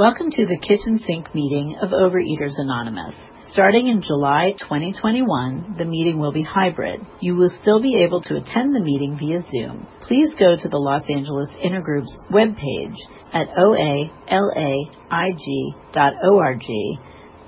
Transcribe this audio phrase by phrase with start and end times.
[0.00, 3.14] Welcome to the kitchen sink meeting of Overeaters Anonymous.
[3.52, 7.02] Starting in July 2021, the meeting will be hybrid.
[7.20, 9.86] You will still be able to attend the meeting via Zoom.
[10.00, 12.96] Please go to the Los Angeles Intergroup's webpage
[13.34, 14.22] at oalaig.org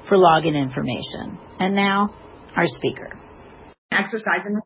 [0.07, 1.39] for login information.
[1.59, 2.15] And now,
[2.55, 3.19] our speaker.
[3.95, 4.61] Exercise in the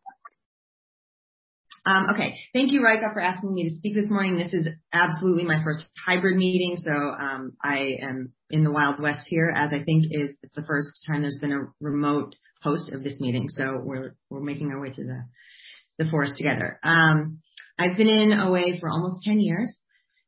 [1.87, 4.37] um, okay, thank you, Rika, for asking me to speak this morning.
[4.37, 9.21] This is absolutely my first hybrid meeting, so um, I am in the Wild West
[9.27, 13.21] here, as I think is the first time there's been a remote host of this
[13.21, 13.47] meeting.
[13.49, 16.77] So we're we're making our way through the the forest together.
[16.83, 17.39] Um,
[17.79, 19.73] I've been in OA for almost 10 years.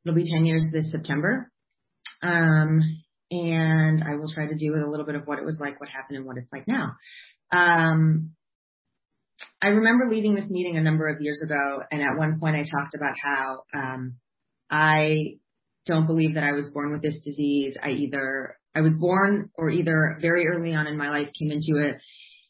[0.06, 1.52] It'll be 10 years this September.
[2.22, 2.82] Um,
[3.32, 5.90] and I will try to do a little bit of what it was like, what
[5.90, 6.94] happened, and what it's like now.
[7.52, 8.32] Um,
[9.62, 12.64] I remember leaving this meeting a number of years ago, and at one point I
[12.64, 14.16] talked about how um,
[14.70, 15.36] I
[15.86, 17.76] don't believe that I was born with this disease.
[17.82, 21.82] I either I was born or either very early on in my life came into
[21.82, 21.98] it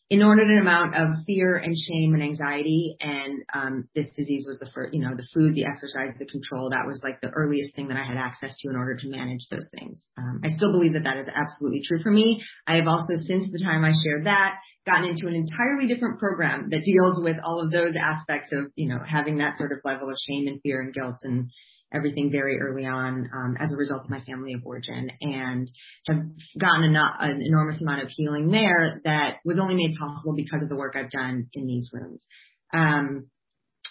[0.10, 2.98] inordinate amount of fear and shame and anxiety.
[3.00, 6.72] And um, this disease was the first, you know, the food, the exercise, the control.
[6.72, 9.46] That was like the earliest thing that I had access to in order to manage
[9.52, 10.08] those things.
[10.18, 12.42] Um, I still believe that that is absolutely true for me.
[12.66, 16.70] I have also, since the time I shared that, gotten into an entirely different program
[16.72, 20.10] that deals with all of those aspects of, you know, having that sort of level
[20.10, 21.50] of shame and fear and guilt and
[21.94, 25.70] everything very early on um, as a result of my family of origin and
[26.08, 26.18] have
[26.60, 30.70] gotten an, an enormous amount of healing there that was only made possible because of
[30.70, 32.24] the work I've done in these rooms.
[32.74, 33.28] Um,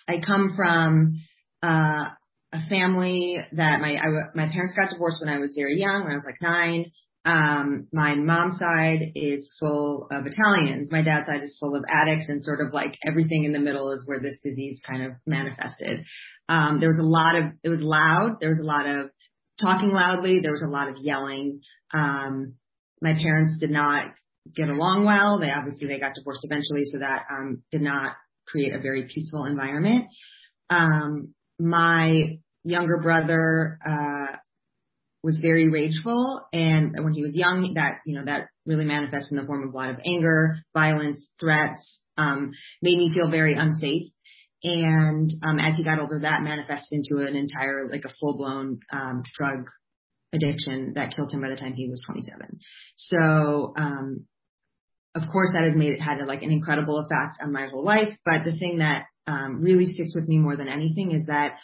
[0.09, 1.21] I come from
[1.63, 2.11] uh,
[2.53, 6.13] a family that my I, my parents got divorced when I was very young, when
[6.13, 6.93] I was like nine.
[7.25, 10.91] Um, my mom's side is full of Italians.
[10.91, 13.93] My dad's side is full of addicts and sort of like everything in the middle
[13.93, 16.05] is where this disease kind of manifested.
[16.49, 18.37] Um, there was a lot of, it was loud.
[18.41, 19.11] There was a lot of
[19.61, 20.41] talking loudly.
[20.41, 21.61] There was a lot of yelling.
[21.93, 22.55] Um,
[23.03, 24.07] my parents did not
[24.55, 25.39] get along well.
[25.39, 26.85] They obviously, they got divorced eventually.
[26.85, 28.13] So that, um, did not
[28.47, 30.07] create a very peaceful environment.
[30.71, 34.37] Um, my younger brother, uh,
[35.23, 36.43] was very rageful.
[36.53, 39.75] And when he was young that you know that really manifested in the form of
[39.75, 42.53] a lot of anger violence threats um
[42.83, 44.11] made me feel very unsafe.
[44.63, 48.81] And um as he got older that manifested into an entire like a full blown
[48.93, 49.67] um drug
[50.33, 52.61] addiction that killed him by the time he was 27
[52.97, 54.27] so um
[55.15, 58.09] of course that has made it had like an incredible effect on my whole life.
[58.25, 61.57] But the thing that um really sticks with me more than anything is that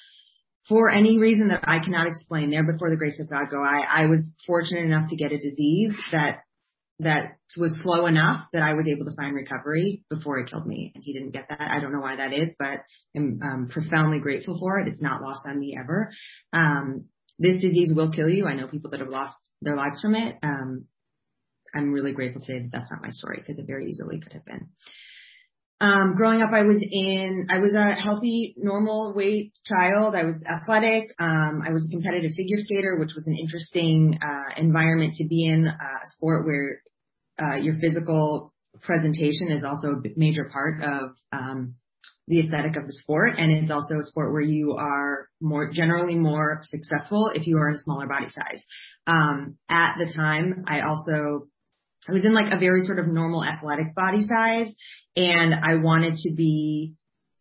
[0.68, 4.02] for any reason that I cannot explain, there before the grace of God go, I,
[4.02, 6.40] I was fortunate enough to get a disease that
[7.00, 10.92] that was slow enough that I was able to find recovery before it killed me.
[10.94, 11.60] And he didn't get that.
[11.60, 12.82] I don't know why that is, but
[13.16, 14.88] I'm um, profoundly grateful for it.
[14.88, 16.12] It's not lost on me ever.
[16.52, 17.06] Um,
[17.38, 18.46] this disease will kill you.
[18.46, 20.36] I know people that have lost their lives from it.
[20.42, 20.86] Um,
[21.74, 24.44] I'm really grateful today that that's not my story because it very easily could have
[24.44, 24.68] been.
[25.80, 30.14] Um, growing up, I was in, I was a healthy, normal weight child.
[30.14, 31.14] I was athletic.
[31.18, 35.44] Um, I was a competitive figure skater, which was an interesting, uh, environment to be
[35.46, 36.80] in, uh, a sport where,
[37.42, 41.74] uh, your physical presentation is also a major part of, um,
[42.28, 43.32] the aesthetic of the sport.
[43.36, 47.68] And it's also a sport where you are more, generally more successful if you are
[47.68, 48.62] in a smaller body size.
[49.06, 51.48] Um, at the time, I also
[52.08, 54.72] I was in like a very sort of normal athletic body size
[55.16, 56.94] and I wanted to be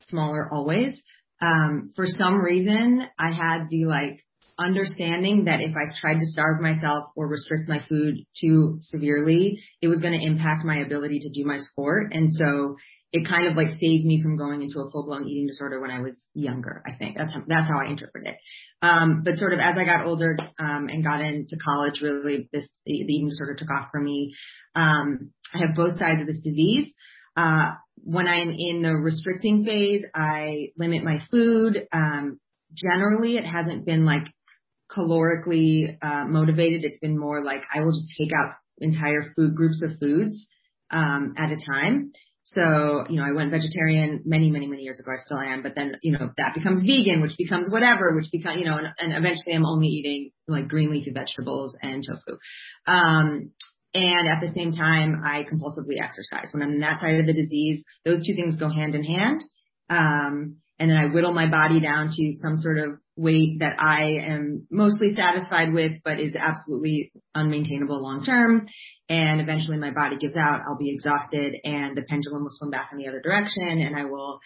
[0.07, 0.94] smaller always.
[1.41, 4.24] Um, for some reason I had the like
[4.57, 9.88] understanding that if I tried to starve myself or restrict my food too severely, it
[9.88, 12.13] was going to impact my ability to do my sport.
[12.13, 12.75] And so
[13.13, 15.91] it kind of like saved me from going into a full blown eating disorder when
[15.91, 16.81] I was younger.
[16.85, 18.35] I think that's how, that's how I interpret it.
[18.81, 22.68] Um, but sort of as I got older um, and got into college, really this
[22.88, 24.34] the, eating disorder took off for me.
[24.74, 26.91] Um, I have both sides of this disease.
[27.38, 31.88] Uh, when I'm in the restricting phase, I limit my food.
[31.94, 32.40] Um,
[32.74, 34.24] generally, it hasn't been like
[34.91, 36.84] calorically uh, motivated.
[36.84, 40.48] It's been more like I will just take out entire food groups of foods
[40.89, 42.12] um, at a time.
[42.45, 45.12] So, you know, I went vegetarian many, many, many years ago.
[45.12, 48.60] I still am, but then, you know, that becomes vegan, which becomes whatever, which becomes,
[48.60, 52.38] you know, and, and eventually I'm only eating like green leafy vegetables and tofu.
[52.86, 53.51] Um,
[53.94, 56.50] and at the same time, I compulsively exercise.
[56.51, 59.44] When I'm on that side of the disease, those two things go hand in hand.
[59.90, 64.17] Um, and then I whittle my body down to some sort of weight that I
[64.27, 68.67] am mostly satisfied with, but is absolutely unmaintainable long term.
[69.07, 70.61] And eventually my body gives out.
[70.67, 74.05] I'll be exhausted and the pendulum will swing back in the other direction and I
[74.05, 74.39] will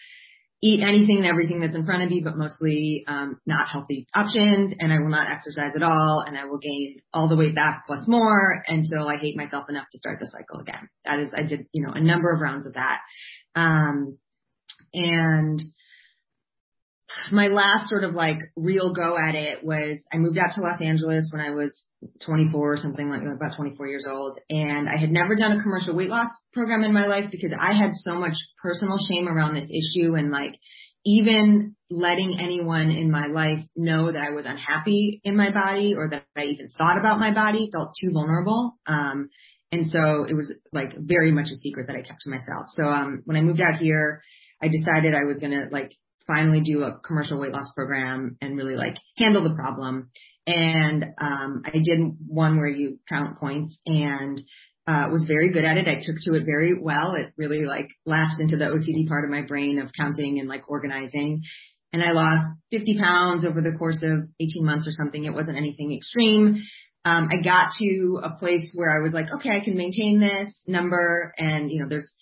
[0.61, 4.73] eat anything and everything that's in front of me, but mostly um, not healthy options.
[4.79, 7.83] And I will not exercise at all, and I will gain all the weight back
[7.85, 10.89] plus more until I hate myself enough to start the cycle again.
[11.05, 12.99] That is, I did you know a number of rounds of that,
[13.55, 14.17] um,
[14.93, 15.61] and
[17.31, 20.81] my last sort of like real go at it was I moved out to Los
[20.81, 21.83] Angeles when I was
[22.25, 24.39] 24 or something like about 24 years old.
[24.49, 27.73] And I had never done a commercial weight loss program in my life because I
[27.73, 30.55] had so much personal shame around this issue and like
[31.05, 36.09] even letting anyone in my life know that I was unhappy in my body or
[36.09, 38.73] that I even thought about my body felt too vulnerable.
[38.85, 39.29] Um,
[39.71, 42.67] and so it was like very much a secret that I kept to myself.
[42.69, 44.21] So, um, when I moved out here,
[44.61, 45.93] I decided I was going to like
[46.27, 50.09] finally do a commercial weight loss program and really like handle the problem.
[50.45, 54.41] And um, I did one where you count points and
[54.87, 55.87] uh, was very good at it.
[55.87, 57.15] I took to it very well.
[57.15, 60.69] It really like latched into the OCD part of my brain of counting and like
[60.69, 61.41] organizing.
[61.91, 65.25] And I lost 50 pounds over the course of 18 months or something.
[65.25, 66.63] It wasn't anything extreme.
[67.03, 70.53] Um, I got to a place where I was like, okay, I can maintain this
[70.67, 71.33] number.
[71.37, 72.13] And, you know, there's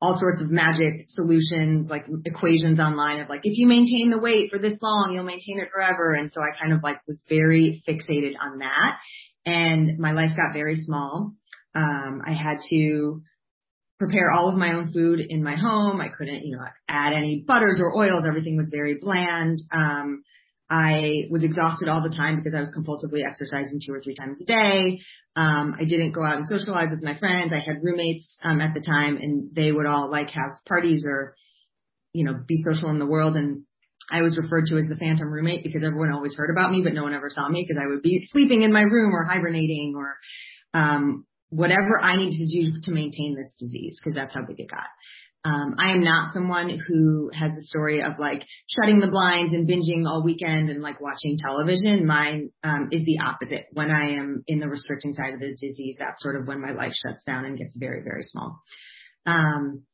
[0.00, 4.50] all sorts of magic solutions, like equations online of like, if you maintain the weight
[4.50, 6.14] for this long, you'll maintain it forever.
[6.14, 8.96] And so I kind of like was very fixated on that.
[9.44, 11.32] And my life got very small.
[11.74, 13.22] Um, I had to
[13.98, 16.00] prepare all of my own food in my home.
[16.00, 18.24] I couldn't, you know, add any butters or oils.
[18.26, 19.58] Everything was very bland.
[19.70, 20.22] Um,
[20.70, 24.40] I was exhausted all the time because I was compulsively exercising two or three times
[24.40, 25.00] a day.
[25.34, 27.52] Um, I didn't go out and socialize with my friends.
[27.52, 31.34] I had roommates um, at the time, and they would all like have parties or,
[32.12, 33.36] you know, be social in the world.
[33.36, 33.64] And
[34.12, 36.94] I was referred to as the phantom roommate because everyone always heard about me, but
[36.94, 39.94] no one ever saw me because I would be sleeping in my room or hibernating
[39.96, 40.16] or
[40.72, 44.70] um, whatever I needed to do to maintain this disease because that's how big it
[44.70, 44.86] got.
[45.42, 49.66] Um, I am not someone who has the story of like shutting the blinds and
[49.66, 52.06] binging all weekend and like watching television.
[52.06, 53.66] Mine um, is the opposite.
[53.72, 56.72] When I am in the restricting side of the disease, that's sort of when my
[56.72, 58.60] life shuts down and gets very, very small.
[59.24, 59.84] Um,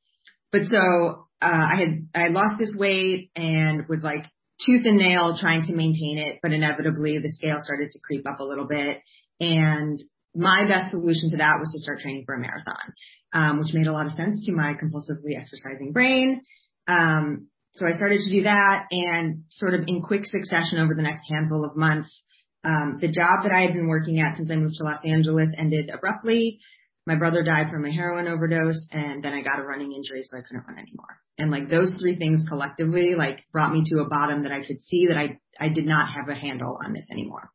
[0.50, 4.24] but so uh, I had I lost this weight and was like
[4.64, 8.40] tooth and nail trying to maintain it, but inevitably the scale started to creep up
[8.40, 8.98] a little bit.
[9.38, 10.02] And
[10.34, 12.94] my best solution to that was to start training for a marathon
[13.36, 16.40] um, which made a lot of sense to my compulsively exercising brain.
[16.88, 21.02] Um, so I started to do that and sort of in quick succession over the
[21.02, 22.24] next handful of months,
[22.64, 25.50] um, the job that I had been working at since I moved to Los Angeles
[25.58, 26.60] ended abruptly.
[27.06, 30.38] My brother died from a heroin overdose and then I got a running injury so
[30.38, 31.20] I couldn't run anymore.
[31.36, 34.80] And like those three things collectively like brought me to a bottom that I could
[34.80, 37.50] see that I, I did not have a handle on this anymore.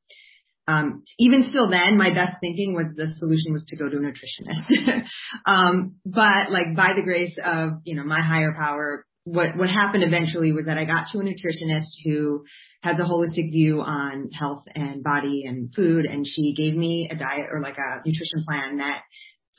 [0.71, 3.99] Um, even still then, my best thinking was the solution was to go to a
[3.99, 5.03] nutritionist.
[5.45, 10.03] um, but like by the grace of, you know, my higher power, what, what happened
[10.03, 12.43] eventually was that I got to a nutritionist who
[12.81, 16.05] has a holistic view on health and body and food.
[16.05, 19.01] And she gave me a diet or like a nutrition plan that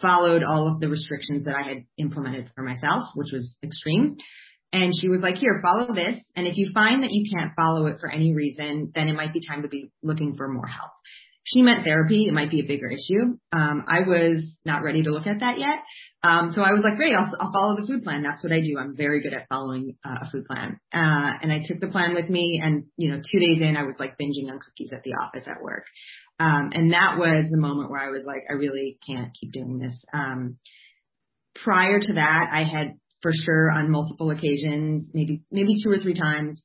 [0.01, 4.17] followed all of the restrictions that I had implemented for myself, which was extreme.
[4.73, 6.19] And she was like, here, follow this.
[6.35, 9.33] And if you find that you can't follow it for any reason, then it might
[9.33, 10.91] be time to be looking for more help.
[11.45, 12.27] She meant therapy.
[12.29, 13.37] It might be a bigger issue.
[13.53, 15.81] Um, I was not ready to look at that yet.
[16.23, 18.23] Um, so I was like, great, I'll, I'll follow the food plan.
[18.23, 18.79] That's what I do.
[18.79, 20.79] I'm very good at following uh, a food plan.
[20.95, 23.83] Uh, and I took the plan with me and, you know, two days in, I
[23.83, 25.85] was like binging on cookies at the office at work.
[26.39, 29.79] Um, and that was the moment where I was like, I really can't keep doing
[29.79, 30.01] this.
[30.15, 30.59] Um,
[31.57, 36.15] prior to that, I had for sure on multiple occasions, maybe maybe two or three
[36.15, 36.63] times.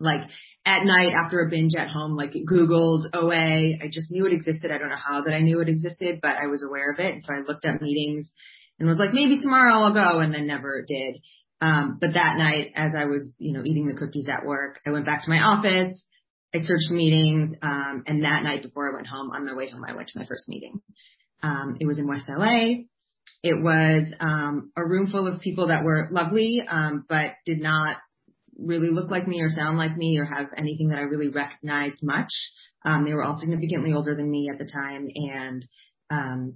[0.00, 0.22] Like
[0.64, 3.74] at night after a binge at home, like Googled OA.
[3.82, 4.70] I just knew it existed.
[4.70, 7.12] I don't know how that I knew it existed, but I was aware of it.
[7.12, 8.30] And so I looked up meetings
[8.78, 11.16] and was like, maybe tomorrow I'll go, and then never did.
[11.60, 14.90] Um, but that night, as I was, you know, eating the cookies at work, I
[14.90, 16.04] went back to my office.
[16.54, 19.84] I searched meetings, um, and that night before I went home, on my way home,
[19.88, 20.80] I went to my first meeting.
[21.42, 22.82] Um, it was in West LA.
[23.42, 27.96] It was um, a room full of people that were lovely, um, but did not
[28.56, 31.98] really look like me or sound like me or have anything that I really recognized
[32.02, 32.30] much.
[32.84, 35.66] Um, they were all significantly older than me at the time, and
[36.10, 36.54] um,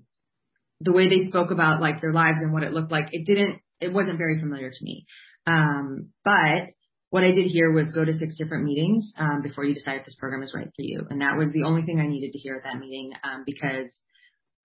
[0.81, 3.61] the way they spoke about like their lives and what it looked like, it didn't,
[3.81, 5.07] it wasn't very familiar to me.
[5.47, 6.75] Um, but
[7.11, 10.05] what I did hear was go to six different meetings um, before you decide if
[10.05, 12.39] this program is right for you, and that was the only thing I needed to
[12.39, 13.89] hear at that meeting um, because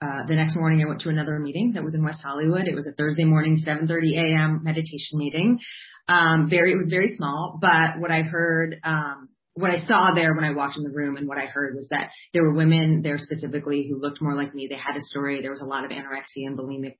[0.01, 2.67] uh, the next morning I went to another meeting that was in West Hollywood.
[2.67, 4.61] It was a Thursday morning, 7:30 a.m.
[4.63, 5.59] meditation meeting.
[6.07, 10.33] Um, very, it was very small, but what I heard, um, what I saw there
[10.33, 13.01] when I walked in the room and what I heard was that there were women
[13.03, 14.67] there specifically who looked more like me.
[14.67, 15.41] They had a story.
[15.41, 16.95] There was a lot of anorexia and bulimic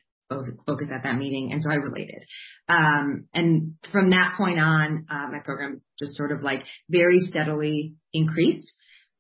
[0.66, 1.52] focus at that meeting.
[1.52, 2.24] And so I related.
[2.70, 7.96] Um, and from that point on, uh, my program just sort of like very steadily
[8.14, 8.72] increased.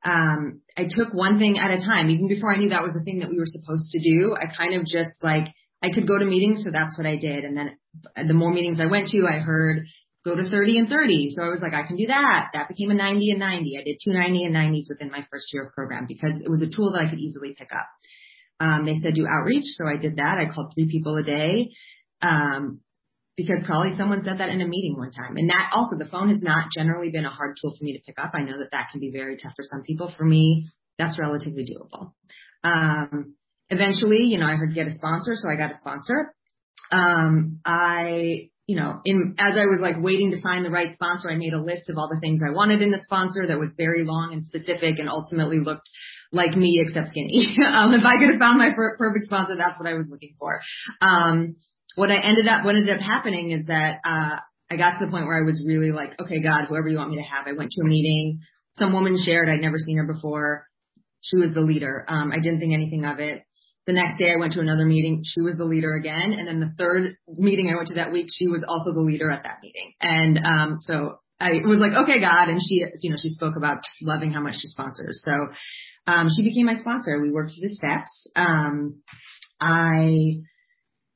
[0.03, 2.09] Um, I took one thing at a time.
[2.09, 4.53] Even before I knew that was the thing that we were supposed to do, I
[4.55, 5.47] kind of just like,
[5.83, 7.43] I could go to meetings, so that's what I did.
[7.43, 7.77] And then
[8.27, 9.85] the more meetings I went to, I heard
[10.23, 11.31] go to 30 and 30.
[11.35, 12.49] So I was like, I can do that.
[12.53, 13.77] That became a 90 and 90.
[13.79, 16.61] I did two 90 and 90s within my first year of program because it was
[16.61, 17.87] a tool that I could easily pick up.
[18.59, 20.37] Um, they said do outreach, so I did that.
[20.37, 21.71] I called three people a day.
[22.21, 22.81] Um,
[23.37, 25.37] because probably someone said that in a meeting one time.
[25.37, 28.03] And that also, the phone has not generally been a hard tool for me to
[28.05, 28.31] pick up.
[28.33, 30.13] I know that that can be very tough for some people.
[30.17, 32.11] For me, that's relatively doable.
[32.63, 33.35] Um,
[33.69, 36.33] eventually, you know, I heard get a sponsor, so I got a sponsor.
[36.91, 41.29] Um, I you know, in as I was like waiting to find the right sponsor,
[41.29, 43.69] I made a list of all the things I wanted in the sponsor that was
[43.75, 45.89] very long and specific and ultimately looked
[46.31, 47.57] like me except skinny.
[47.67, 50.35] um, if I could have found my per- perfect sponsor, that's what I was looking
[50.39, 50.61] for.
[51.01, 51.57] Um,
[51.95, 54.37] what I ended up, what ended up happening is that, uh,
[54.71, 57.11] I got to the point where I was really like, okay, God, whoever you want
[57.11, 57.45] me to have.
[57.45, 58.39] I went to a meeting.
[58.77, 60.65] Some woman shared, I'd never seen her before.
[61.19, 62.05] She was the leader.
[62.07, 63.43] Um, I didn't think anything of it.
[63.85, 65.23] The next day I went to another meeting.
[65.25, 66.33] She was the leader again.
[66.37, 69.29] And then the third meeting I went to that week, she was also the leader
[69.29, 69.91] at that meeting.
[69.99, 72.47] And, um, so I was like, okay, God.
[72.47, 75.21] And she, you know, she spoke about loving how much she sponsors.
[75.25, 75.49] So,
[76.07, 77.19] um, she became my sponsor.
[77.19, 78.27] We worked through the steps.
[78.35, 79.01] Um,
[79.59, 80.41] I,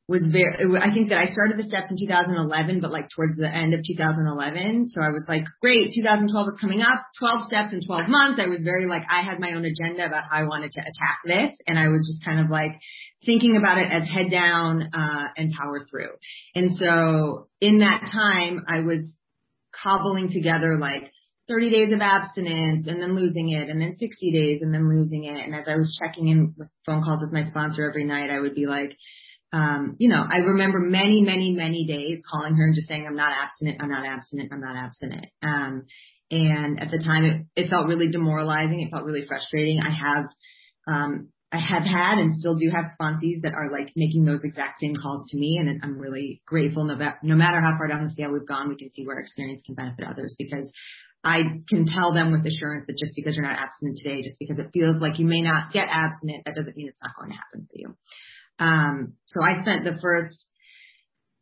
[0.08, 3.50] was very, I think that I started the steps in 2011, but like towards the
[3.50, 4.88] end of 2011.
[4.90, 8.40] So I was like, great, 2012 is coming up, 12 steps in 12 months.
[8.40, 11.20] I was very like, I had my own agenda about how I wanted to attack
[11.26, 11.58] this.
[11.66, 12.80] And I was just kind of like
[13.26, 16.12] thinking about it as head down, uh, and power through.
[16.54, 19.02] And so in that time, I was
[19.74, 21.12] cobbling together like
[21.48, 25.26] 30 days of abstinence and then losing it and then 60 days and then losing
[25.26, 25.44] it.
[25.44, 28.40] And as I was checking in with phone calls with my sponsor every night, I
[28.40, 28.98] would be like,
[29.54, 33.16] um, you know, I remember many, many, many days calling her and just saying, I'm
[33.16, 35.26] not abstinent, I'm not abstinent, I'm not abstinent.
[35.42, 35.86] Um,
[36.32, 38.82] and at the time it, it felt really demoralizing.
[38.82, 39.80] It felt really frustrating.
[39.80, 40.26] I have,
[40.88, 44.80] um, I have had and still do have sponsees that are like making those exact
[44.80, 45.58] same calls to me.
[45.62, 48.76] And I'm really grateful no, no matter how far down the scale we've gone, we
[48.76, 50.70] can see where experience can benefit others because
[51.24, 54.60] I can tell them with assurance that just because you're not abstinent today, just because
[54.60, 57.38] it feels like you may not get abstinent, that doesn't mean it's not going to
[57.38, 57.96] happen for you.
[58.60, 60.46] Um, so I spent the first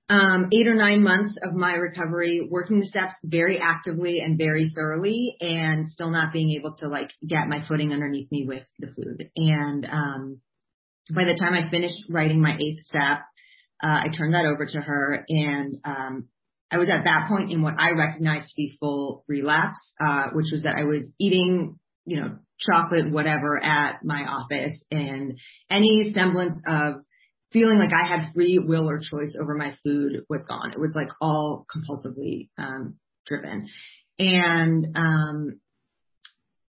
[0.09, 4.71] um, eight or nine months of my recovery working the steps very actively and very
[4.75, 8.87] thoroughly and still not being able to like get my footing underneath me with the
[8.87, 9.29] food.
[9.37, 10.41] And um,
[11.13, 13.21] by the time I finished writing my eighth step,
[13.81, 16.27] uh, I turned that over to her and um,
[16.73, 20.47] I was at that point in what I recognized to be full relapse, uh, which
[20.51, 25.37] was that I was eating, you know, chocolate, whatever at my office and
[25.69, 26.95] any semblance of
[27.51, 30.71] feeling like I had free will or choice over my food was gone.
[30.71, 32.95] It was like all compulsively, um,
[33.25, 33.67] driven.
[34.19, 35.59] And, um,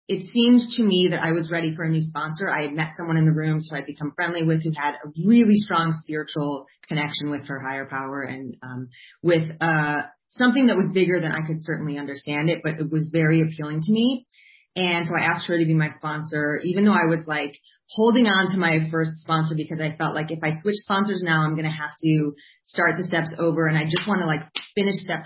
[0.09, 2.49] it seemed to me that I was ready for a new sponsor.
[2.49, 5.09] I had met someone in the room who I'd become friendly with who had a
[5.25, 8.89] really strong spiritual connection with her higher power and um,
[9.21, 13.07] with uh, something that was bigger than I could certainly understand it, but it was
[13.11, 14.27] very appealing to me.
[14.75, 17.55] And so I asked her to be my sponsor, even though I was like
[17.89, 21.43] holding on to my first sponsor because I felt like if I switch sponsors now,
[21.43, 22.33] I'm going to have to
[22.65, 24.41] start the steps over and I just want to like
[24.73, 25.23] finish step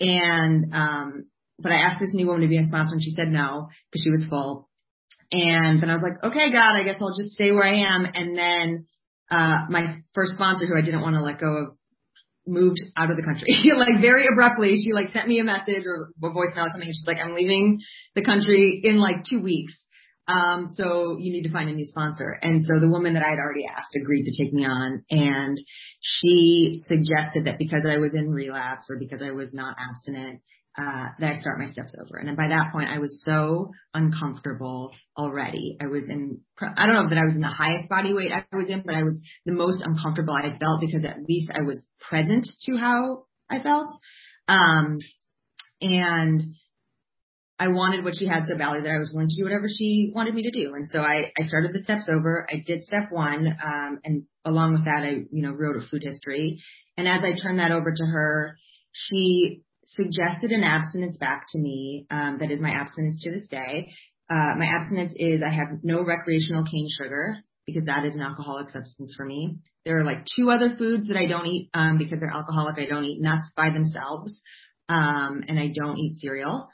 [0.00, 0.10] 12.
[0.10, 1.24] And, um,
[1.58, 4.02] but I asked this new woman to be a sponsor and she said no because
[4.02, 4.68] she was full.
[5.30, 8.06] And then I was like, okay, God, I guess I'll just stay where I am.
[8.12, 8.86] And then,
[9.30, 11.76] uh, my first sponsor who I didn't want to let go of
[12.46, 13.48] moved out of the country.
[13.76, 16.88] like very abruptly, she like sent me a message or a voicemail or something.
[16.88, 17.80] She's like, I'm leaving
[18.14, 19.74] the country in like two weeks.
[20.26, 22.30] Um, so you need to find a new sponsor.
[22.30, 25.60] And so the woman that I had already asked agreed to take me on and
[26.00, 30.40] she suggested that because I was in relapse or because I was not abstinent,
[30.76, 32.18] uh, that I start my steps over.
[32.18, 35.76] And then by that point, I was so uncomfortable already.
[35.80, 38.56] I was in, I don't know that I was in the highest body weight I
[38.56, 41.86] was in, but I was the most uncomfortable I felt because at least I was
[42.08, 43.90] present to how I felt.
[44.48, 44.98] Um,
[45.80, 46.42] and
[47.58, 50.10] I wanted what she had so badly that I was willing to do whatever she
[50.12, 50.74] wanted me to do.
[50.74, 52.48] And so I, I started the steps over.
[52.50, 53.46] I did step one.
[53.64, 56.60] Um, and along with that, I, you know, wrote a food history.
[56.96, 58.56] And as I turned that over to her,
[58.92, 62.06] she suggested an abstinence back to me.
[62.10, 63.92] Um, that is my abstinence to this day.
[64.30, 67.36] Uh, my abstinence is I have no recreational cane sugar
[67.66, 69.56] because that is an alcoholic substance for me.
[69.84, 72.78] There are like two other foods that I don't eat, um, because they're alcoholic.
[72.78, 74.40] I don't eat nuts by themselves.
[74.88, 76.68] Um, and I don't eat cereal.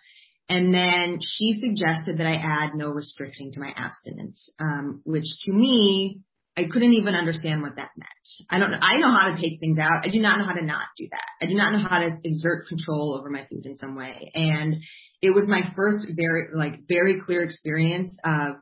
[0.48, 5.52] And then she suggested that I add no restricting to my abstinence, um, which to
[5.52, 6.22] me,
[6.60, 8.26] I couldn't even understand what that meant.
[8.50, 10.04] I don't, I know how to take things out.
[10.04, 11.44] I do not know how to not do that.
[11.44, 14.30] I do not know how to exert control over my food in some way.
[14.34, 14.76] And
[15.22, 18.56] it was my first very, like, very clear experience of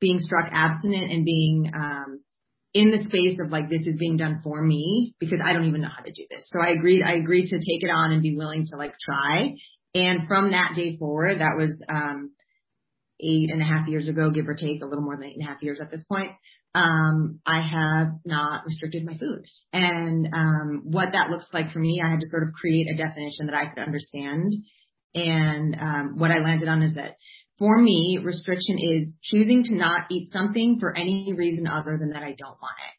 [0.00, 2.20] being struck abstinent and being, um,
[2.72, 5.80] in the space of like, this is being done for me because I don't even
[5.80, 6.48] know how to do this.
[6.52, 9.54] So I agreed, I agreed to take it on and be willing to like try.
[9.94, 12.32] And from that day forward, that was, um,
[13.20, 15.46] eight and a half years ago, give or take, a little more than eight and
[15.46, 16.32] a half years at this point,
[16.74, 19.44] um, I have not restricted my food.
[19.72, 22.96] And um, what that looks like for me, I had to sort of create a
[22.96, 24.52] definition that I could understand.
[25.14, 27.16] And um, what I landed on is that
[27.58, 32.24] for me, restriction is choosing to not eat something for any reason other than that
[32.24, 32.94] I don't want it.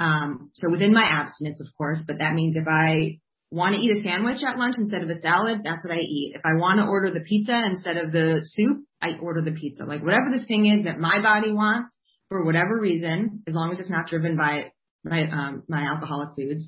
[0.00, 3.18] Um, so within my abstinence, of course, but that means if I
[3.50, 6.34] want to eat a sandwich at lunch instead of a salad, that's what I eat.
[6.36, 9.82] If I want to order the pizza instead of the soup, I order the pizza.
[9.82, 11.92] Like whatever the thing is that my body wants
[12.28, 14.72] for whatever reason, as long as it's not driven by
[15.04, 16.66] my um my alcoholic foods,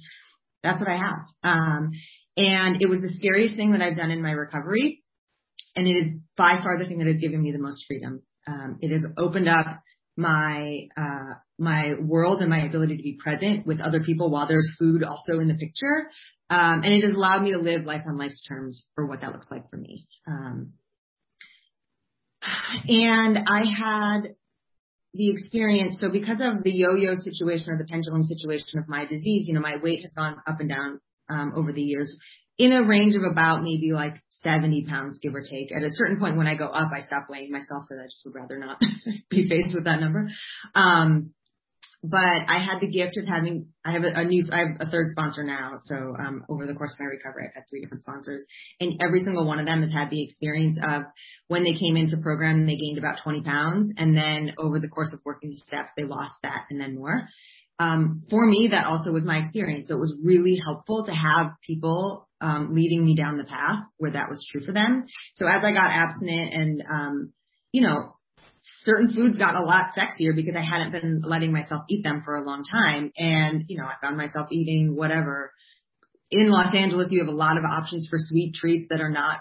[0.62, 1.26] that's what I have.
[1.42, 1.92] Um
[2.36, 5.02] and it was the scariest thing that I've done in my recovery.
[5.76, 8.22] And it is by far the thing that has given me the most freedom.
[8.46, 9.82] Um, it has opened up
[10.16, 14.70] my uh, my world and my ability to be present with other people while there's
[14.78, 16.10] food also in the picture.
[16.48, 19.32] Um, and it has allowed me to live life on life's terms for what that
[19.32, 20.06] looks like for me.
[20.26, 20.72] Um,
[22.88, 24.34] and I had
[25.14, 25.98] the experience.
[26.00, 29.60] So because of the yo-yo situation or the pendulum situation of my disease, you know,
[29.60, 32.14] my weight has gone up and down um, over the years
[32.58, 35.74] in a range of about maybe like 70 pounds, give or take.
[35.74, 38.22] At a certain point when I go up, I stop weighing myself because I just
[38.24, 38.80] would rather not
[39.30, 40.28] be faced with that number.
[40.74, 41.32] Um,
[42.02, 44.90] but I had the gift of having, I have a, a new, I have a
[44.90, 45.78] third sponsor now.
[45.82, 48.44] So, um, over the course of my recovery, I've had three different sponsors
[48.80, 51.02] and every single one of them has had the experience of
[51.48, 53.92] when they came into program, they gained about 20 pounds.
[53.98, 57.28] And then over the course of working steps, they lost that and then more.
[57.78, 59.88] Um, for me, that also was my experience.
[59.88, 64.12] So it was really helpful to have people, um, leading me down the path where
[64.12, 65.04] that was true for them.
[65.34, 67.32] So as I got abstinent and, um,
[67.72, 68.16] you know,
[68.84, 72.36] certain foods got a lot sexier because I hadn't been letting myself eat them for
[72.36, 73.12] a long time.
[73.16, 75.52] And, you know, I found myself eating whatever.
[76.30, 79.38] In Los Angeles, you have a lot of options for sweet treats that are not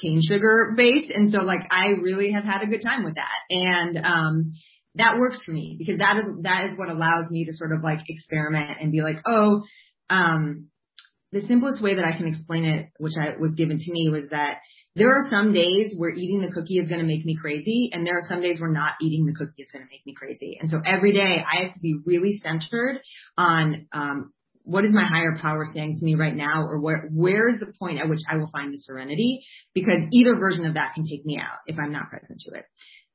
[0.00, 1.10] cane sugar based.
[1.14, 3.38] And so like I really have had a good time with that.
[3.50, 4.52] And, um,
[4.96, 7.82] that works for me because that is, that is what allows me to sort of
[7.82, 9.62] like experiment and be like, oh,
[10.08, 10.68] um,
[11.34, 14.24] the simplest way that I can explain it, which I was given to me was
[14.30, 14.58] that
[14.94, 18.06] there are some days where eating the cookie is going to make me crazy and
[18.06, 20.56] there are some days where not eating the cookie is going to make me crazy.
[20.60, 23.00] And so every day I have to be really centered
[23.36, 27.48] on, um, what is my higher power saying to me right now or where, where
[27.48, 29.44] is the point at which I will find the serenity?
[29.74, 32.64] Because either version of that can take me out if I'm not present to it.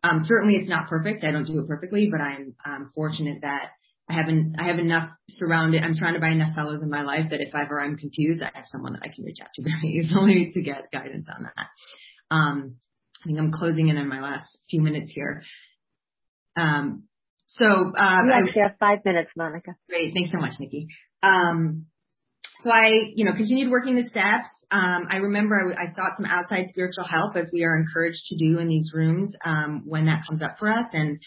[0.04, 1.24] Um, certainly it's not perfect.
[1.24, 3.70] I don't do it perfectly, but I'm, um, fortunate that
[4.10, 7.42] I haven't, I have enough surrounded, I'm surrounded by enough fellows in my life that
[7.42, 10.52] if ever I'm confused, I have someone that I can reach out to very easily
[10.54, 12.36] to get guidance on that.
[12.36, 12.76] Um,
[13.24, 15.44] I think I'm closing in on my last few minutes here.
[16.58, 17.04] Um,
[17.48, 19.76] so, uh, you actually I, have five minutes, Monica.
[19.90, 20.14] Great.
[20.14, 20.88] Thanks so much, Nikki.
[21.22, 21.86] Um,
[22.62, 24.48] so I, you know, continued working the steps.
[24.72, 28.38] Um, I remember I, I sought some outside spiritual help as we are encouraged to
[28.38, 30.86] do in these rooms, um, when that comes up for us.
[30.92, 31.20] And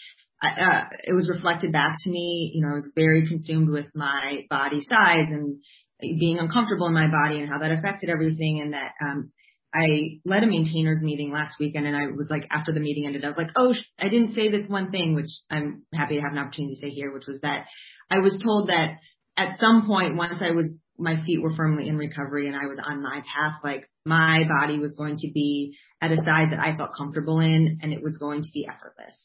[0.43, 2.51] uh, it was reflected back to me.
[2.53, 5.59] You know, I was very consumed with my body size and
[6.01, 8.61] being uncomfortable in my body and how that affected everything.
[8.61, 9.31] And that, um,
[9.73, 13.25] I led a maintainers meeting last weekend and I was like, after the meeting ended,
[13.25, 16.33] I was like, oh, I didn't say this one thing, which I'm happy to have
[16.33, 17.65] an opportunity to say here, which was that
[18.11, 18.97] I was told that
[19.35, 22.79] at some point, once I was, my feet were firmly in recovery and I was
[22.85, 26.77] on my path, like my body was going to be at a size that I
[26.77, 29.15] felt comfortable in and it was going to be effortless.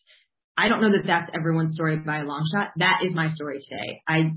[0.58, 2.70] I don't know that that's everyone's story by a long shot.
[2.78, 4.02] That is my story today.
[4.08, 4.32] I,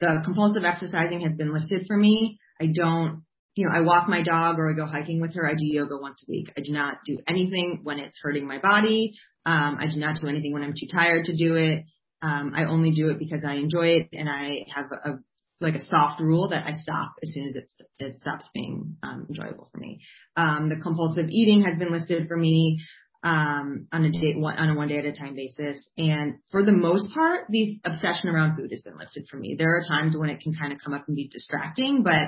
[0.00, 2.38] the compulsive exercising has been lifted for me.
[2.58, 3.24] I don't,
[3.56, 5.46] you know, I walk my dog or I go hiking with her.
[5.46, 6.50] I do yoga once a week.
[6.56, 9.12] I do not do anything when it's hurting my body.
[9.44, 11.84] Um, I do not do anything when I'm too tired to do it.
[12.22, 15.18] Um, I only do it because I enjoy it and I have a,
[15.60, 19.26] like a soft rule that I stop as soon as it, it stops being um,
[19.28, 20.00] enjoyable for me.
[20.36, 22.78] Um, the compulsive eating has been lifted for me
[23.26, 25.88] um, on a day, one, on a one day at a time basis.
[25.98, 29.56] And for the most part, the obsession around food has been lifted for me.
[29.58, 32.20] There are times when it can kind of come up and be distracting, but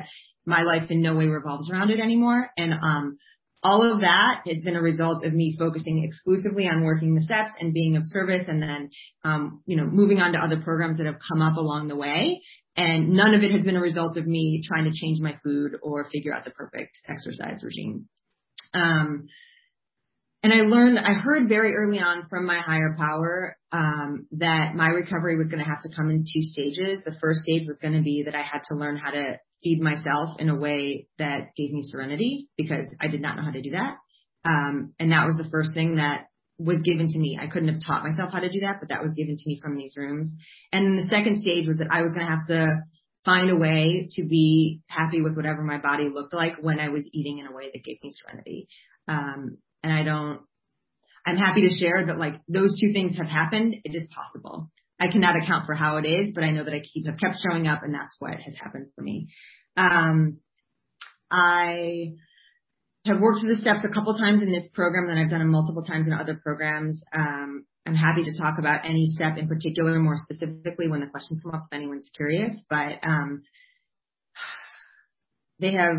[0.45, 2.51] my life in no way revolves around it anymore.
[2.57, 3.19] And, um,
[3.63, 7.51] all of that has been a result of me focusing exclusively on working the steps
[7.61, 8.91] and being of service and then,
[9.25, 12.41] um, you know, moving on to other programs that have come up along the way.
[12.77, 15.73] And none of it has been a result of me trying to change my food
[15.83, 18.09] or figure out the perfect exercise regime.
[18.75, 19.27] Um,
[20.43, 24.89] and I learned, I heard very early on from my higher power um, that my
[24.89, 27.01] recovery was going to have to come in two stages.
[27.05, 29.81] The first stage was going to be that I had to learn how to feed
[29.81, 33.63] myself in a way that gave me serenity because I did not know how to
[33.63, 33.97] do that.
[34.45, 37.39] Um, and that was the first thing that was given to me.
[37.41, 39.59] I couldn't have taught myself how to do that, but that was given to me
[39.61, 40.29] from these rooms.
[40.73, 42.83] And then the second stage was that I was going to have to
[43.25, 47.05] find a way to be happy with whatever my body looked like when I was
[47.13, 48.69] eating in a way that gave me serenity.
[49.09, 50.41] Um, and I don't,
[51.27, 53.75] I'm happy to share that like those two things have happened.
[53.85, 54.71] It is possible.
[55.01, 57.37] I cannot account for how it is, but I know that I keep, have kept
[57.49, 59.29] showing up and that's what has happened for me.
[59.77, 60.39] Um,
[61.31, 62.15] I
[63.05, 65.51] have worked through the steps a couple times in this program and I've done them
[65.51, 67.03] multiple times in other programs.
[67.15, 71.41] Um, I'm happy to talk about any step in particular more specifically when the questions
[71.43, 73.43] come up if anyone's curious, but, um,
[75.61, 75.97] they have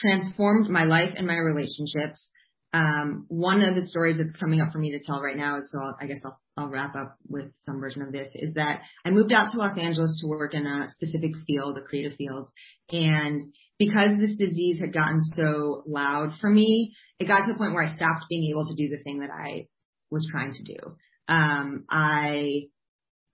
[0.00, 2.28] transformed my life and my relationships.
[2.74, 5.70] Um, one of the stories that's coming up for me to tell right now is
[5.70, 8.80] so I'll, I guess I'll, I'll wrap up with some version of this is that
[9.06, 12.50] I moved out to Los Angeles to work in a specific field, a creative field.
[12.90, 17.74] And because this disease had gotten so loud for me, it got to the point
[17.74, 19.68] where I stopped being able to do the thing that I
[20.10, 20.96] was trying to do.
[21.28, 22.62] Um, I,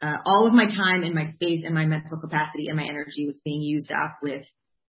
[0.02, 3.26] uh, all of my time and my space and my mental capacity and my energy
[3.26, 4.44] was being used up with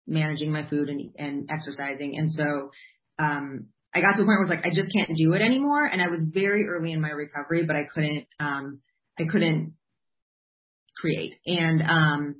[0.06, 2.18] managing my food and, and exercising.
[2.18, 2.70] And so,
[3.18, 5.42] um, I got to a point where I was like, I just can't do it
[5.42, 5.86] anymore.
[5.86, 8.80] And I was very early in my recovery, but I couldn't, um,
[9.18, 9.74] I couldn't
[10.96, 11.34] create.
[11.46, 12.36] And, um,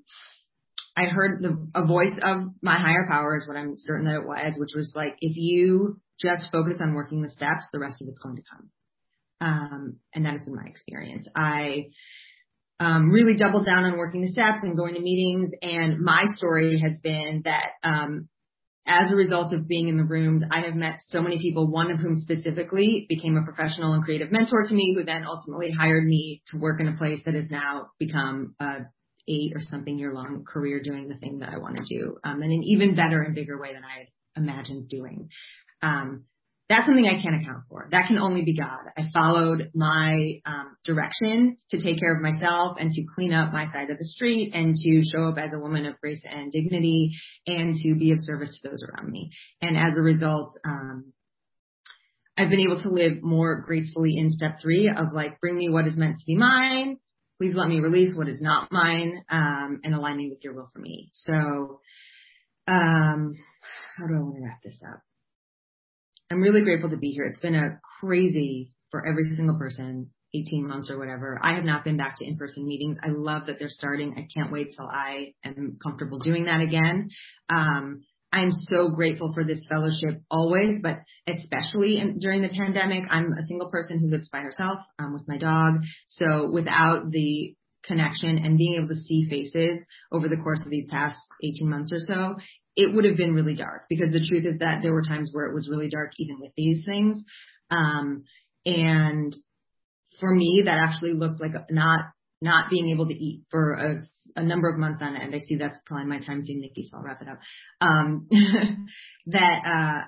[0.97, 4.27] I heard the, a voice of my higher power is what I'm certain that it
[4.27, 8.09] was, which was like, if you just focus on working the steps, the rest of
[8.09, 8.71] it's going to come.
[9.41, 11.27] Um, and that has been my experience.
[11.37, 11.87] I,
[12.81, 15.51] um, really doubled down on working the steps and going to meetings.
[15.63, 18.29] And my story has been that, um,
[18.87, 21.91] as a result of being in the rooms, I have met so many people, one
[21.91, 26.05] of whom specifically became a professional and creative mentor to me, who then ultimately hired
[26.05, 28.81] me to work in a place that has now become a
[29.27, 32.43] eight or something year long career doing the thing that I want to do, um,
[32.43, 35.31] in an even better and bigger way than I had imagined doing.
[35.83, 36.25] Um,
[36.69, 37.89] that's something I can't account for.
[37.91, 38.79] That can only be God.
[38.97, 43.67] I followed my um, direction to take care of myself and to clean up my
[43.67, 47.13] side of the street and to show up as a woman of grace and dignity
[47.47, 49.31] and to be of service to those around me.
[49.61, 51.13] And as a result, um,
[52.39, 55.87] I've been able to live more gracefully in step three of like, bring me what
[55.87, 56.97] is meant to be mine.
[57.39, 60.71] Please let me release what is not mine, um, and align me with your will
[60.73, 61.11] for me.
[61.13, 61.81] So,
[62.67, 63.37] um,
[63.99, 65.01] how do I want to wrap this up?
[66.31, 67.25] I'm really grateful to be here.
[67.25, 71.39] It's been a crazy for every single person, 18 months or whatever.
[71.43, 72.99] I have not been back to in-person meetings.
[73.03, 74.15] I love that they're starting.
[74.17, 77.11] I can't wait till I am comfortable doing that again.
[77.55, 83.05] Um, I'm so grateful for this fellowship always, but especially in, during the pandemic.
[83.09, 85.75] I'm a single person who lives by herself um, with my dog.
[86.07, 90.89] So without the connection and being able to see faces over the course of these
[90.91, 92.37] past 18 months or so,
[92.77, 95.47] it would have been really dark because the truth is that there were times where
[95.47, 97.23] it was really dark even with these things.
[97.71, 98.25] Um,
[98.67, 99.35] and
[100.21, 102.01] for me, that actually looked like not,
[102.41, 103.97] not being able to eat for a,
[104.37, 105.35] a number of months on end.
[105.35, 107.39] I see that's probably my time seeing Nikki, so I'll wrap it up.
[107.81, 108.29] Um,
[109.27, 110.05] that, uh,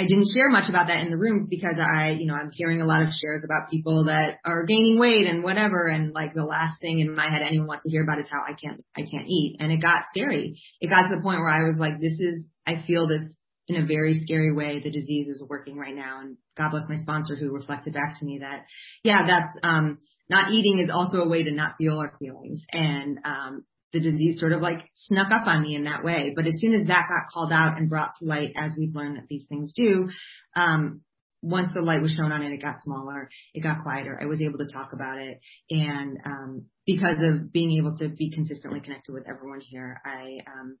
[0.00, 2.80] I didn't share much about that in the rooms because I, you know, I'm hearing
[2.80, 5.88] a lot of shares about people that are gaining weight and whatever.
[5.88, 8.40] And like the last thing in my head anyone wants to hear about is how
[8.40, 9.58] I can't, I can't eat.
[9.60, 10.58] And it got scary.
[10.80, 13.20] It got to the point where I was like, this is, I feel this
[13.68, 14.80] in a very scary way.
[14.82, 16.20] The disease is working right now.
[16.22, 18.64] And God bless my sponsor who reflected back to me that,
[19.04, 19.98] yeah, that's, um,
[20.30, 22.64] not eating is also a way to not feel our feelings.
[22.72, 26.32] And, um, the disease sort of like snuck up on me in that way.
[26.34, 29.16] But as soon as that got called out and brought to light, as we've learned
[29.16, 30.10] that these things do,
[30.56, 31.02] um,
[31.42, 34.18] once the light was shown on it, it got smaller, it got quieter.
[34.20, 35.40] I was able to talk about it.
[35.70, 40.78] And, um, because of being able to be consistently connected with everyone here, I, um,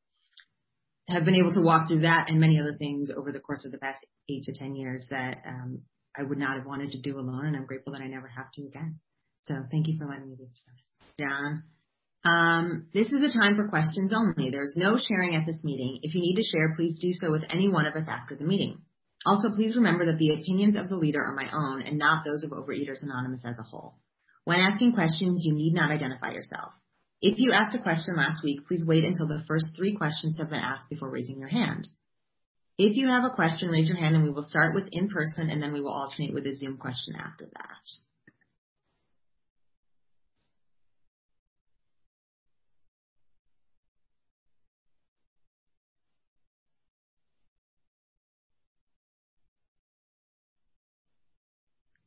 [1.08, 3.72] have been able to walk through that and many other things over the course of
[3.72, 5.82] the past eight to 10 years that, um,
[6.16, 7.46] I would not have wanted to do alone.
[7.46, 9.00] And I'm grateful that I never have to again.
[9.46, 10.60] So thank you for letting me do this.
[11.18, 11.62] John.
[12.24, 14.50] Um, this is a time for questions only.
[14.50, 16.00] There's no sharing at this meeting.
[16.02, 18.44] If you need to share, please do so with any one of us after the
[18.44, 18.82] meeting.
[19.26, 22.42] Also, please remember that the opinions of the leader are my own and not those
[22.42, 23.96] of Overeaters Anonymous as a whole.
[24.44, 26.72] When asking questions, you need not identify yourself.
[27.22, 30.48] If you asked a question last week, please wait until the first three questions have
[30.48, 31.86] been asked before raising your hand.
[32.78, 35.50] If you have a question, raise your hand and we will start with in person
[35.50, 38.09] and then we will alternate with a Zoom question after that.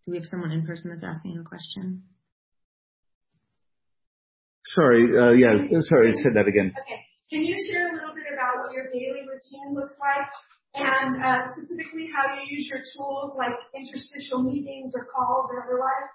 [0.06, 2.04] Do we have someone in person that's asking a question?
[4.76, 5.08] Sorry.
[5.18, 5.54] Uh, yeah.
[5.82, 6.74] Sorry, say that again.
[6.76, 7.00] Okay.
[7.32, 10.28] Can you share a little bit about what your daily routine looks like
[10.76, 16.10] and uh, specifically how you use your tools like interstitial meetings or calls or otherwise?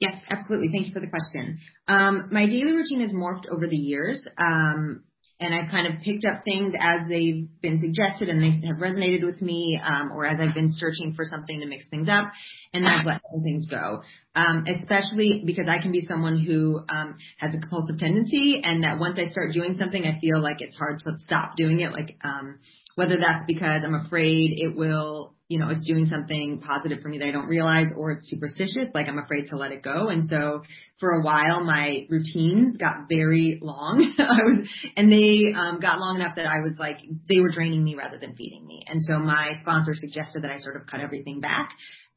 [0.00, 0.68] Yes, absolutely.
[0.70, 1.58] Thank you for the question.
[1.88, 4.24] Um, my daily routine has morphed over the years.
[4.38, 5.04] Um,
[5.40, 9.24] And I've kind of picked up things as they've been suggested and they have resonated
[9.24, 12.32] with me, um, or as I've been searching for something to mix things up,
[12.74, 14.02] and I've let things go.
[14.34, 18.98] Um, especially because I can be someone who um, has a compulsive tendency, and that
[18.98, 21.92] once I start doing something, I feel like it's hard to stop doing it.
[21.92, 22.58] Like um,
[22.96, 27.18] whether that's because I'm afraid it will you know, it's doing something positive for me
[27.18, 30.08] that I don't realize or it's superstitious, like I'm afraid to let it go.
[30.08, 30.62] And so
[31.00, 34.12] for a while my routines got very long.
[34.18, 36.98] I was, and they um, got long enough that I was like,
[37.30, 38.82] they were draining me rather than feeding me.
[38.86, 41.70] And so my sponsor suggested that I sort of cut everything back.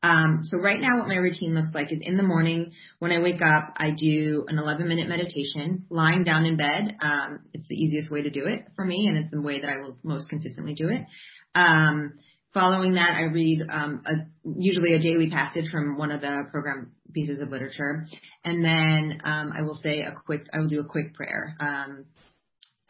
[0.04, 3.22] Um, so right now what my routine looks like is in the morning when I
[3.22, 6.98] wake up, I do an 11 minute meditation lying down in bed.
[7.02, 9.70] Um, it's the easiest way to do it for me and it's the way that
[9.70, 11.06] I will most consistently do it.
[11.54, 12.14] Um,
[12.54, 14.12] Following that, I read um, a,
[14.60, 18.06] usually a daily passage from one of the program pieces of literature,
[18.44, 20.48] and then um, I will say a quick.
[20.54, 21.56] I will do a quick prayer.
[21.62, 22.06] Um,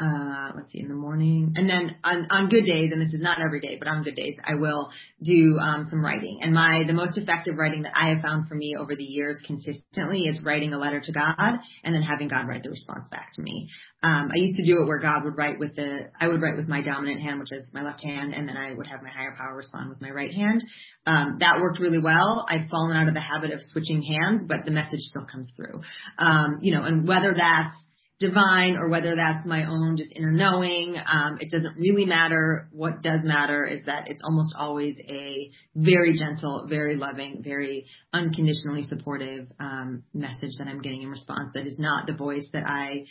[0.01, 1.53] uh, let's see, in the morning.
[1.55, 4.15] And then on, on good days, and this is not every day, but on good
[4.15, 4.89] days, I will
[5.21, 6.39] do um, some writing.
[6.41, 9.37] And my, the most effective writing that I have found for me over the years
[9.45, 13.33] consistently is writing a letter to God and then having God write the response back
[13.35, 13.69] to me.
[14.01, 16.57] Um, I used to do it where God would write with the, I would write
[16.57, 19.09] with my dominant hand, which is my left hand, and then I would have my
[19.09, 20.63] higher power respond with my right hand.
[21.05, 22.45] Um, that worked really well.
[22.49, 25.81] I've fallen out of the habit of switching hands, but the message still comes through.
[26.17, 27.75] Um, you know, and whether that's
[28.21, 30.95] divine or whether that's my own just inner knowing.
[30.95, 32.69] Um, it doesn't really matter.
[32.71, 38.83] What does matter is that it's almost always a very gentle, very loving, very unconditionally
[38.83, 43.05] supportive um, message that I'm getting in response that is not the voice that I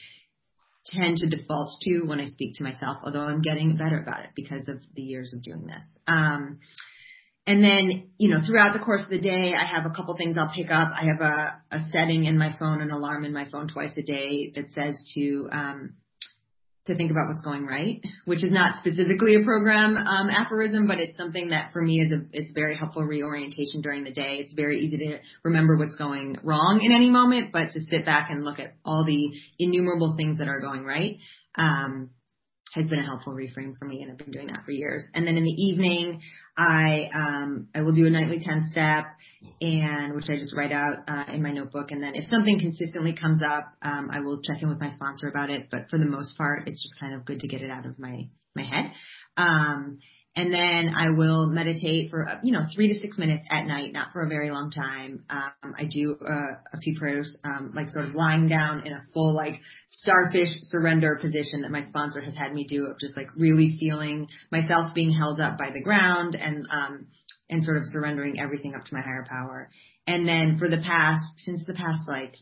[0.87, 4.31] tend to default to when I speak to myself, although I'm getting better about it
[4.35, 5.83] because of the years of doing this.
[6.07, 6.61] Um,
[7.46, 10.37] and then, you know, throughout the course of the day, I have a couple things
[10.38, 10.90] I'll pick up.
[10.94, 14.03] I have a, a setting in my phone, an alarm in my phone twice a
[14.03, 15.94] day that says to, um,
[16.87, 20.98] to think about what's going right, which is not specifically a program um, aphorism, but
[20.98, 24.38] it's something that for me is a it's very helpful reorientation during the day.
[24.40, 28.29] It's very easy to remember what's going wrong in any moment, but to sit back
[28.31, 31.18] and look at all the innumerable things that are going right.
[31.57, 32.11] Um,
[32.74, 35.04] has been a helpful reframe for me and I've been doing that for years.
[35.14, 36.20] And then in the evening,
[36.56, 39.06] I, um, I will do a nightly 10 step
[39.61, 41.90] and which I just write out, uh, in my notebook.
[41.90, 45.28] And then if something consistently comes up, um, I will check in with my sponsor
[45.28, 45.68] about it.
[45.70, 47.98] But for the most part, it's just kind of good to get it out of
[47.98, 48.92] my, my head.
[49.37, 49.98] Um,
[50.37, 54.12] and then I will meditate for you know three to six minutes at night, not
[54.12, 55.25] for a very long time.
[55.29, 59.03] Um, I do uh, a few prayers, um, like sort of lying down in a
[59.12, 63.27] full like starfish surrender position that my sponsor has had me do, of just like
[63.37, 67.07] really feeling myself being held up by the ground and um,
[67.49, 69.69] and sort of surrendering everything up to my higher power.
[70.07, 72.35] And then for the past since the past like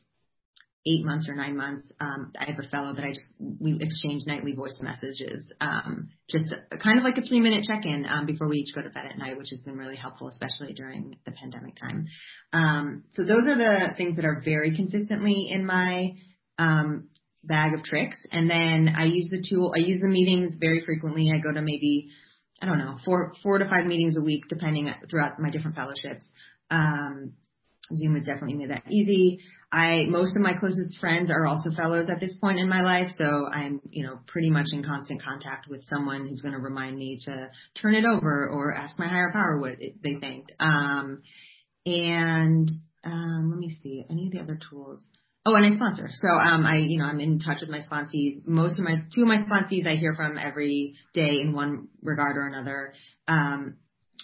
[0.86, 4.22] eight months or nine months, um, I have a fellow that I just we exchange
[4.26, 8.48] nightly voice messages, um, just kind of like a three minute check in um, before
[8.48, 11.32] we each go to bed at night, which has been really helpful, especially during the
[11.32, 12.06] pandemic time.
[12.52, 16.12] Um, so those are the things that are very consistently in my
[16.58, 17.08] um,
[17.44, 19.74] bag of tricks, and then I use the tool.
[19.76, 21.32] I use the meetings very frequently.
[21.34, 22.08] I go to maybe
[22.62, 26.24] I don't know four four to five meetings a week, depending throughout my different fellowships.
[26.70, 27.32] Um,
[27.96, 29.40] Zoom has definitely made that easy.
[29.70, 33.08] I most of my closest friends are also fellows at this point in my life,
[33.18, 36.96] so I'm you know pretty much in constant contact with someone who's going to remind
[36.96, 37.48] me to
[37.80, 40.46] turn it over or ask my higher power what it, they think.
[40.58, 41.22] Um,
[41.84, 42.68] and
[43.04, 45.02] um, let me see any of the other tools.
[45.44, 46.10] Oh, and I sponsor.
[46.14, 48.46] So um, I you know I'm in touch with my sponsees.
[48.46, 52.38] Most of my two of my sponsees I hear from every day in one regard
[52.38, 52.94] or another.
[53.26, 53.76] Um,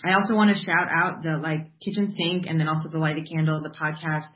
[0.02, 3.16] I also want to shout out the like kitchen sink and then also the light
[3.18, 4.28] a candle, the podcast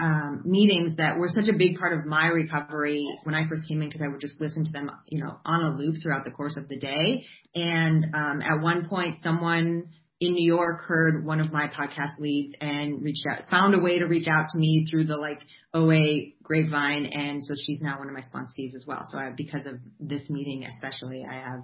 [0.00, 3.82] um, meetings that were such a big part of my recovery when I first came
[3.82, 6.30] in because I would just listen to them, you know, on a loop throughout the
[6.30, 7.24] course of the day.
[7.54, 9.88] And um, at one point, someone
[10.22, 13.98] in New York heard one of my podcast leads and reached out, found a way
[13.98, 15.40] to reach out to me through the like
[15.74, 19.02] OA grapevine, and so she's now one of my sponsees as well.
[19.10, 21.60] So I, because of this meeting especially, I have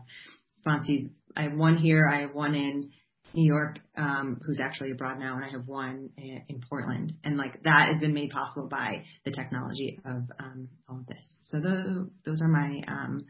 [0.66, 1.08] sponsees.
[1.36, 2.90] I have one here, I have one in
[3.34, 7.12] New York, um, who's actually abroad now, and I have one in Portland.
[7.24, 11.24] And like that has been made possible by the technology of um, all of this.
[11.50, 13.20] So the, those are my um,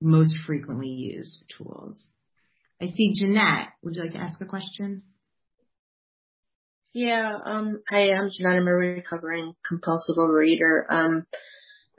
[0.00, 1.96] most frequently used tools.
[2.80, 3.68] I see Jeanette.
[3.82, 5.02] Would you like to ask a question?
[6.92, 8.56] Yeah, um, I'm Jeanette.
[8.56, 10.90] I'm a recovering compulsive overeater.
[10.90, 11.26] Um,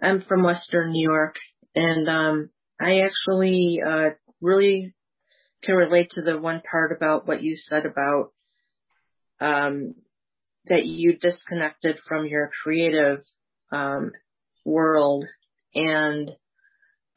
[0.02, 1.36] I'm from Western New York,
[1.76, 4.10] and um, I actually uh,
[4.42, 4.94] really
[5.64, 8.32] can relate to the one part about what you said about
[9.40, 9.96] um,
[10.66, 13.24] that you disconnected from your creative
[13.72, 14.12] um,
[14.66, 15.26] world,
[15.74, 16.32] and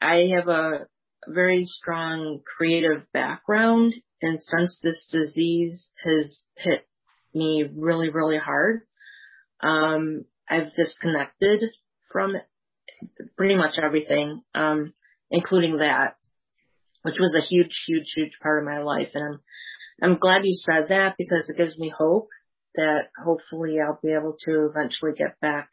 [0.01, 0.87] I have a
[1.27, 6.87] very strong creative background, and since this disease has hit
[7.33, 8.81] me really, really hard,
[9.61, 11.61] um, I've disconnected
[12.11, 12.35] from
[13.35, 14.93] pretty much everything, um,
[15.29, 16.15] including that,
[17.05, 19.09] which was a huge, huge, huge part of my life.
[19.13, 19.39] And I'm,
[20.01, 22.29] I'm glad you said that because it gives me hope
[22.73, 25.69] that hopefully I'll be able to eventually get back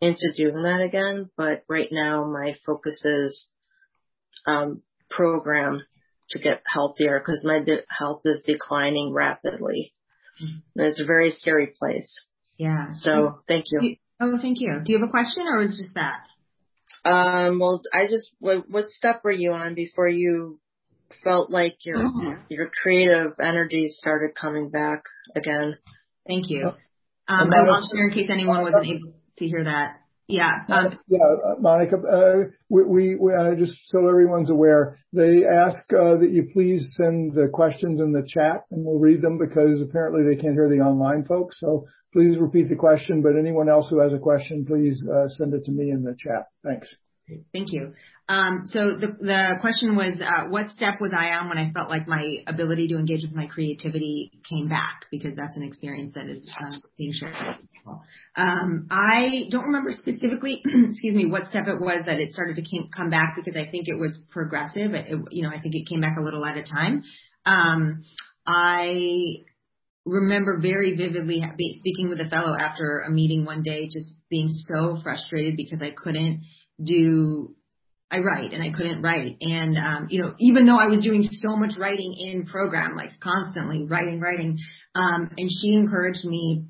[0.00, 1.28] into doing that again.
[1.36, 3.48] But right now my focus is,
[4.46, 5.82] um, program
[6.30, 9.92] to get healthier because my de- health is declining rapidly.
[10.42, 10.80] Mm-hmm.
[10.80, 12.12] It's a very scary place.
[12.56, 12.92] Yeah.
[12.94, 13.96] So thank you.
[14.20, 14.80] Oh, thank you.
[14.82, 16.20] Do you have a question or is just that?
[17.06, 20.58] Um, well, I just, what, what step were you on before you
[21.22, 22.42] felt like your, mm-hmm.
[22.48, 25.76] your creative energy started coming back again?
[26.26, 26.72] Thank you.
[27.28, 30.00] Um, I will share in case anyone wasn't able to hear that.
[30.28, 30.64] Yeah.
[30.68, 36.16] Um, yeah, uh, Monica, uh, we, we uh, just so everyone's aware, they ask uh,
[36.18, 40.22] that you please send the questions in the chat and we'll read them because apparently
[40.24, 41.60] they can't hear the online folks.
[41.60, 45.54] So please repeat the question, but anyone else who has a question, please uh, send
[45.54, 46.48] it to me in the chat.
[46.64, 46.92] Thanks.
[47.52, 47.92] Thank you.
[48.28, 51.88] Um, so the, the question was, uh, what step was I on when I felt
[51.88, 55.06] like my ability to engage with my creativity came back?
[55.12, 57.34] Because that's an experience that is uh, being shared.
[58.36, 62.62] Um, I don't remember specifically, excuse me, what step it was that it started to
[62.62, 64.94] came, come back because I think it was progressive.
[64.94, 67.04] It, it, you know, I think it came back a little at a time.
[67.44, 68.02] Um,
[68.44, 69.44] I
[70.04, 71.42] remember very vividly
[71.78, 75.90] speaking with a fellow after a meeting one day, just being so frustrated because I
[75.90, 76.42] couldn't
[76.82, 77.55] do
[78.10, 79.36] I write and I couldn't write.
[79.40, 83.10] And, um, you know, even though I was doing so much writing in program, like
[83.20, 84.58] constantly writing, writing,
[84.94, 86.66] um, and she encouraged me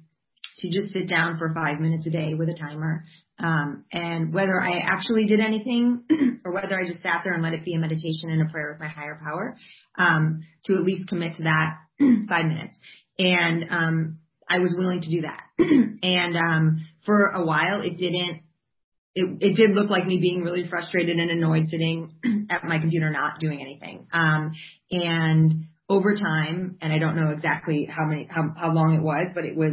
[0.60, 3.04] to just sit down for five minutes a day with a timer.
[3.38, 6.04] Um, and whether I actually did anything
[6.44, 8.70] or whether I just sat there and let it be a meditation and a prayer
[8.72, 9.56] with my higher power,
[9.98, 11.76] um, to at least commit to that
[12.28, 12.78] five minutes.
[13.18, 14.18] And, um,
[14.48, 15.42] I was willing to do that.
[15.58, 18.40] and, um, for a while it didn't,
[19.16, 22.12] it, it did look like me being really frustrated and annoyed sitting
[22.50, 24.06] at my computer not doing anything.
[24.12, 24.52] Um,
[24.90, 25.52] and
[25.88, 29.46] over time, and I don't know exactly how many, how, how long it was, but
[29.46, 29.72] it was,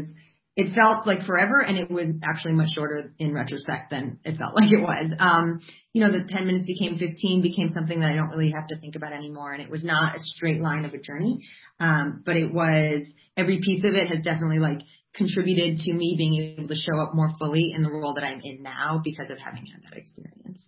[0.55, 4.55] it felt like forever and it was actually much shorter in retrospect than it felt
[4.55, 5.11] like it was.
[5.19, 5.59] Um,
[5.91, 8.79] you know, the 10 minutes became 15 became something that I don't really have to
[8.79, 9.51] think about anymore.
[9.51, 11.39] And it was not a straight line of a journey.
[11.81, 13.03] Um, but it was
[13.35, 14.79] every piece of it has definitely like
[15.15, 18.41] contributed to me being able to show up more fully in the role that I'm
[18.43, 20.63] in now because of having had that experience.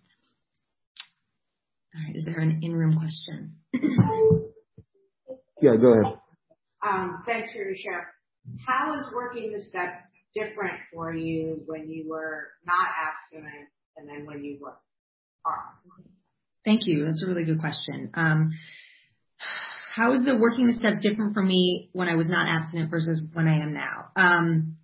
[1.95, 3.55] All right, is there an in-room question?
[5.62, 6.13] yeah, go ahead.
[6.86, 8.13] Um, thanks for your share.
[8.67, 10.01] How is working the steps
[10.36, 14.77] different for you when you were not abstinent and then when you were?
[15.45, 15.63] Are?
[16.63, 17.05] Thank you.
[17.05, 18.12] That's a really good question.
[19.95, 23.23] How is the working the steps different for me when I was not abstinent versus
[23.31, 24.08] when I am now?
[24.17, 24.75] Um,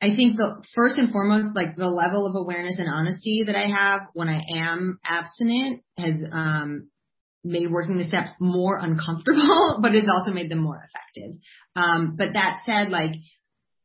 [0.00, 3.66] I think the first and foremost, like the level of awareness and honesty that I
[3.66, 6.90] have when I am abstinent has um,
[7.42, 11.40] made working the steps more uncomfortable, but it's also made them more effective.
[11.74, 13.10] Um, but that said, like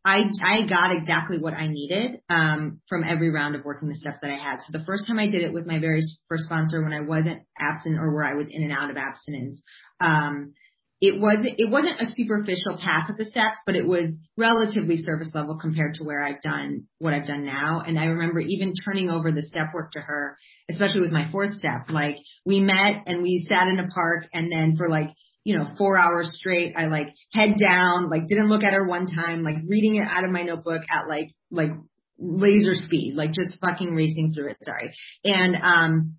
[0.06, 4.18] I I got exactly what I needed um, from every round of working the steps
[4.22, 4.60] that I had.
[4.62, 7.44] So the first time I did it with my very first sponsor when I wasn't
[7.58, 9.62] absent or where I was in and out of abstinence,
[10.02, 10.54] um,
[11.00, 14.06] it was it wasn't a superficial path of the steps, but it was
[14.38, 17.82] relatively service level compared to where I've done what I've done now.
[17.86, 20.38] And I remember even turning over the step work to her,
[20.70, 21.90] especially with my fourth step.
[21.90, 25.10] Like we met and we sat in a park, and then for like
[25.44, 26.74] you know, four hours straight.
[26.78, 30.24] I like head down, like didn't look at her one time, like reading it out
[30.24, 31.72] of my notebook at like, like
[32.18, 34.58] laser speed, like just fucking racing through it.
[34.64, 34.94] Sorry.
[35.24, 36.16] And, um,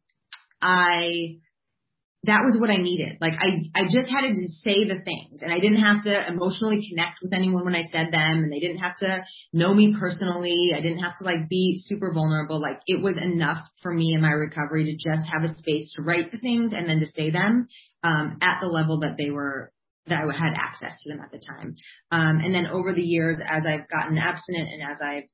[0.60, 1.38] I,
[2.26, 3.18] that was what I needed.
[3.20, 6.86] Like I, I just had to say the things and I didn't have to emotionally
[6.88, 10.72] connect with anyone when I said them and they didn't have to know me personally.
[10.76, 12.60] I didn't have to like be super vulnerable.
[12.60, 16.02] Like it was enough for me in my recovery to just have a space to
[16.02, 17.68] write the things and then to say them,
[18.02, 19.72] um, at the level that they were,
[20.06, 21.76] that I had access to them at the time.
[22.10, 25.24] Um, and then over the years, as I've gotten abstinent and as I've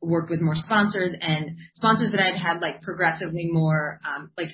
[0.00, 4.50] worked with more sponsors and sponsors that I've had like progressively more, um, like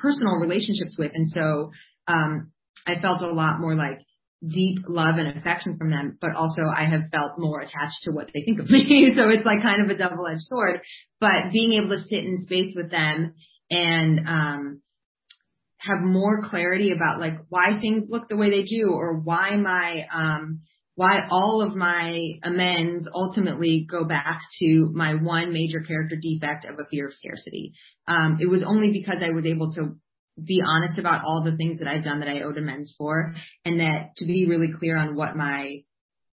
[0.00, 1.12] personal relationships with.
[1.14, 1.70] And so,
[2.06, 2.52] um,
[2.86, 3.98] I felt a lot more like
[4.46, 8.30] deep love and affection from them, but also I have felt more attached to what
[8.32, 9.12] they think of me.
[9.16, 10.80] so it's like kind of a double edged sword,
[11.20, 13.34] but being able to sit in space with them
[13.70, 14.82] and, um,
[15.80, 20.06] have more clarity about like why things look the way they do or why my,
[20.12, 20.60] um,
[20.98, 26.80] why all of my amends ultimately go back to my one major character defect of
[26.80, 27.72] a fear of scarcity.
[28.08, 29.96] Um, it was only because I was able to
[30.44, 33.32] be honest about all the things that I've done that I owed amends for
[33.64, 35.84] and that to be really clear on what my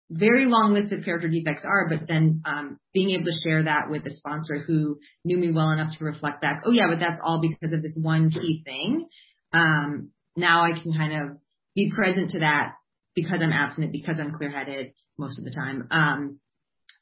[0.10, 3.92] very long list of character defects are, but then um, being able to share that
[3.92, 7.22] with a sponsor who knew me well enough to reflect back, oh yeah, but that's
[7.24, 9.06] all because of this one key thing.
[9.54, 11.38] Um, now I can kind of
[11.76, 12.72] be present to that
[13.16, 16.40] because I'm abstinent, because I'm clear headed most of the time, um,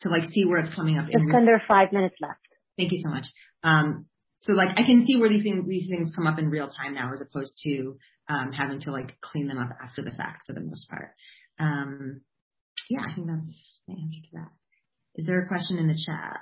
[0.01, 1.05] to like see where it's coming up.
[1.05, 2.39] Just in under five minutes left.
[2.77, 3.25] Thank you so much.
[3.63, 4.05] Um,
[4.45, 6.93] so like I can see where these things these things come up in real time
[6.93, 7.97] now, as opposed to
[8.29, 11.11] um, having to like clean them up after the fact for the most part.
[11.59, 12.21] Um,
[12.89, 13.47] yeah, I think that's
[13.87, 14.51] the answer to that.
[15.15, 16.41] Is there a question in the chat?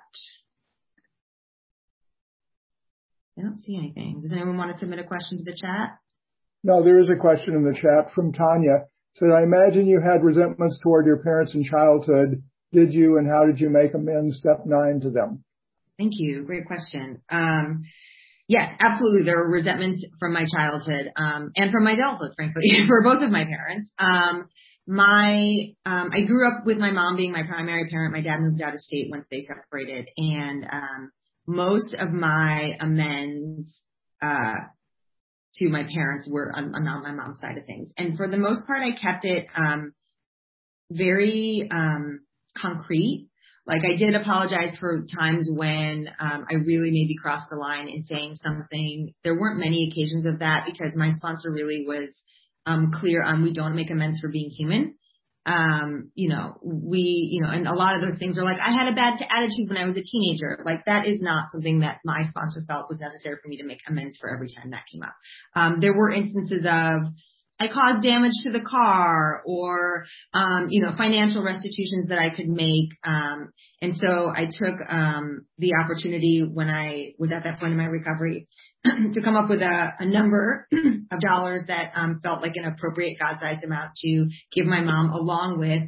[3.37, 4.21] I don't see anything.
[4.21, 5.97] Does anyone want to submit a question to the chat?
[6.63, 8.85] No, there is a question in the chat from Tanya.
[9.15, 12.43] So I imagine you had resentments toward your parents in childhood.
[12.71, 14.37] Did you, and how did you make amends?
[14.37, 15.43] Step nine to them.
[15.97, 16.43] Thank you.
[16.43, 17.21] Great question.
[17.29, 17.81] Um,
[18.47, 19.23] yes, absolutely.
[19.23, 23.29] There were resentments from my childhood um, and from my adulthood, frankly, for both of
[23.29, 23.91] my parents.
[23.99, 24.47] Um,
[24.87, 25.53] my
[25.85, 28.13] um, I grew up with my mom being my primary parent.
[28.13, 31.11] My dad moved out of state once they separated, and um,
[31.45, 33.81] most of my amends
[34.21, 34.55] uh,
[35.55, 37.91] to my parents were on, on my mom's side of things.
[37.97, 39.93] And for the most part, I kept it um,
[40.91, 42.21] very um,
[42.57, 43.29] concrete.
[43.67, 48.03] Like I did apologize for times when um, I really maybe crossed the line in
[48.03, 49.13] saying something.
[49.23, 52.09] There weren't many occasions of that because my sponsor really was
[52.65, 54.95] um, clear on we don't make amends for being human
[55.45, 58.71] um, you know, we, you know, and a lot of those things are like, I
[58.71, 60.63] had a bad attitude when I was a teenager.
[60.65, 63.79] Like that is not something that my sponsor felt was necessary for me to make
[63.87, 65.15] amends for every time that came up.
[65.55, 67.13] Um, there were instances of,
[67.61, 72.47] I caused damage to the car or, um, you know, financial restitutions that I could
[72.47, 72.89] make.
[73.05, 73.51] Um,
[73.83, 77.85] and so I took, um, the opportunity when I was at that point in my
[77.85, 78.47] recovery
[78.85, 80.67] to come up with a, a number
[81.11, 85.59] of dollars that, um, felt like an appropriate God-sized amount to give my mom along
[85.59, 85.83] with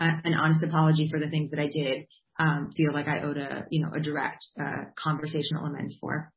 [0.00, 2.06] uh, an honest apology for the things that I did,
[2.38, 6.32] um, feel like I owed a, you know, a direct, uh, conversational amends for.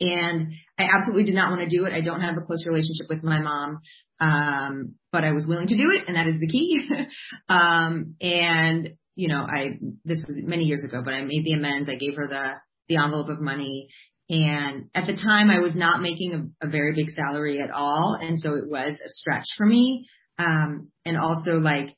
[0.00, 1.92] And I absolutely did not want to do it.
[1.92, 3.80] I don't have a close relationship with my mom.
[4.20, 6.88] Um, but I was willing to do it and that is the key.
[7.48, 11.88] um, and you know, I, this was many years ago, but I made the amends.
[11.88, 12.50] I gave her the,
[12.88, 13.88] the envelope of money.
[14.28, 18.18] And at the time I was not making a, a very big salary at all.
[18.20, 20.08] And so it was a stretch for me.
[20.38, 21.94] Um, and also like,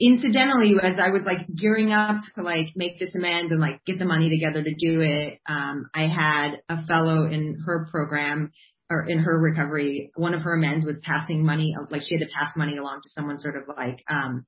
[0.00, 3.98] incidentally, as I was like gearing up to like make this amends and like get
[3.98, 8.52] the money together to do it, um, I had a fellow in her program
[8.90, 12.32] or in her recovery, one of her amends was passing money, like she had to
[12.32, 14.46] pass money along to someone sort of like, um,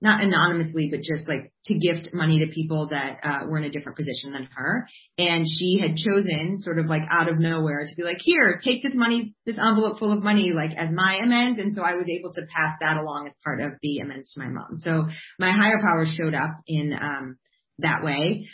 [0.00, 3.70] not anonymously, but just like to gift money to people that uh, were in a
[3.70, 4.86] different position than her.
[5.16, 8.82] And she had chosen sort of like out of nowhere to be like, here, take
[8.82, 11.58] this money, this envelope full of money, like as my amends.
[11.58, 14.40] And so I was able to pass that along as part of the amends to
[14.40, 14.78] my mom.
[14.78, 15.06] So
[15.38, 17.38] my higher power showed up in um,
[17.78, 18.46] that way.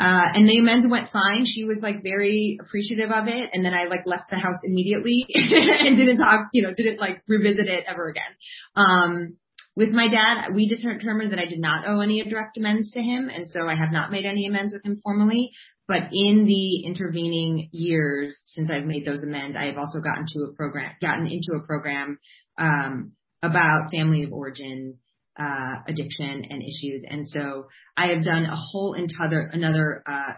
[0.00, 1.44] Uh, and the amends went fine.
[1.46, 3.50] She was like very appreciative of it.
[3.52, 7.22] And then I like left the house immediately and didn't talk, you know, didn't like
[7.28, 8.34] revisit it ever again.
[8.74, 9.36] Um,
[9.74, 13.30] with my dad, we determined that I did not owe any direct amends to him.
[13.34, 15.50] And so I have not made any amends with him formally.
[15.88, 20.44] But in the intervening years since I've made those amends, I have also gotten to
[20.44, 22.18] a program, gotten into a program,
[22.58, 23.12] um,
[23.42, 24.98] about family of origin
[25.38, 27.02] uh, addiction and issues.
[27.08, 27.66] And so
[27.96, 30.34] I have done a whole entire, another, uh,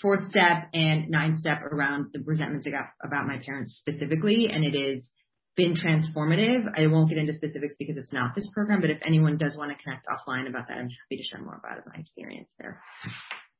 [0.00, 4.48] fourth step and ninth step around the resentments I got about my parents specifically.
[4.48, 5.08] And it has
[5.58, 6.62] been transformative.
[6.76, 9.76] I won't get into specifics because it's not this program, but if anyone does want
[9.76, 12.80] to connect offline about that, I'm happy to share more about it, my experience there.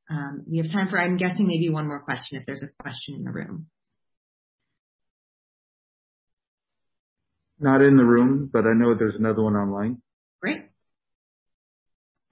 [0.09, 3.17] Um, we have time for, I'm guessing maybe one more question if there's a question
[3.17, 3.67] in the room.
[7.59, 10.01] Not in the room, but I know there's another one online.
[10.41, 10.67] Great.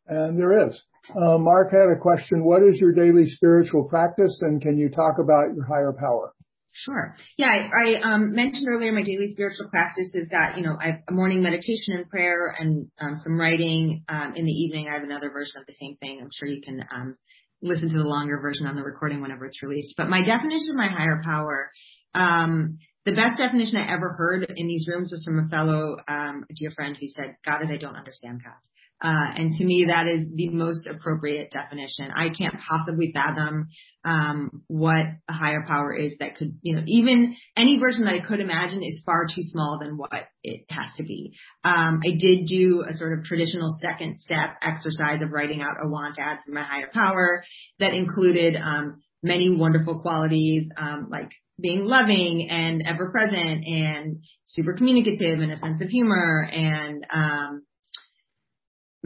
[0.06, 0.80] And there is.
[1.10, 2.44] Uh, Mark had a question.
[2.44, 6.35] What is your daily spiritual practice and can you talk about your higher power?
[6.84, 7.16] Sure.
[7.38, 10.86] Yeah, I, I um, mentioned earlier my daily spiritual practice is that, you know, I
[10.86, 14.04] have a morning meditation and prayer and um, some writing.
[14.10, 16.18] Um, in the evening, I have another version of the same thing.
[16.20, 17.16] I'm sure you can um,
[17.62, 19.94] listen to the longer version on the recording whenever it's released.
[19.96, 21.70] But my definition of my higher power,
[22.14, 26.44] um, the best definition I ever heard in these rooms was from a fellow, um,
[26.50, 28.60] a dear friend who said, God is I don't understand God.
[29.02, 32.10] Uh, and to me, that is the most appropriate definition.
[32.14, 33.68] I can't possibly fathom
[34.04, 38.26] um, what a higher power is that could, you know, even any version that I
[38.26, 41.34] could imagine is far too small than what it has to be.
[41.62, 45.88] Um, I did do a sort of traditional second step exercise of writing out a
[45.88, 47.44] want ad for my higher power
[47.78, 51.30] that included um, many wonderful qualities um, like
[51.60, 57.62] being loving and ever present and super communicative and a sense of humor and um,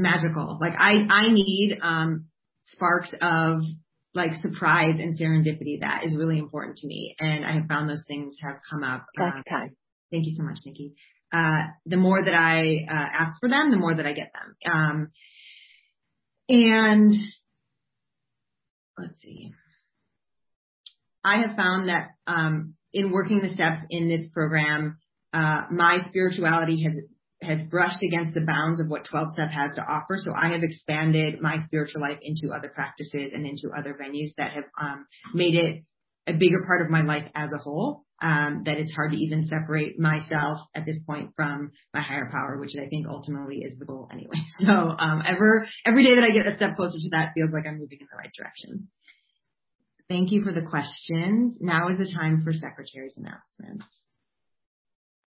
[0.01, 0.59] magical.
[0.61, 2.26] Like I, I need, um,
[2.64, 3.62] sparks of
[4.14, 5.80] like surprise and serendipity.
[5.80, 7.14] That is really important to me.
[7.18, 9.07] And I have found those things have come up.
[9.16, 9.76] That's uh, time.
[10.11, 10.94] Thank you so much, Nikki.
[11.32, 14.72] Uh, the more that I uh, ask for them, the more that I get them.
[14.72, 15.09] Um,
[16.48, 17.14] and
[18.98, 19.53] let's see.
[21.22, 24.98] I have found that um, in working the steps in this program,
[25.32, 26.96] uh, my spirituality has
[27.43, 30.16] has brushed against the bounds of what 12 step has to offer.
[30.18, 34.53] So I have expanded my spiritual life into other practices and into other venues that
[34.53, 35.84] have um, made it
[36.26, 38.05] a bigger part of my life as a whole.
[38.22, 42.59] Um, that it's hard to even separate myself at this point from my higher power,
[42.61, 44.36] which I think ultimately is the goal anyway.
[44.61, 47.64] So um, ever every day that I get a step closer to that feels like
[47.66, 48.88] I'm moving in the right direction.
[50.11, 51.57] Thank you for the questions.
[51.61, 53.86] Now is the time for secretary's announcements.